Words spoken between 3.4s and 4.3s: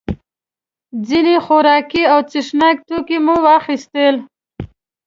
واخیستل.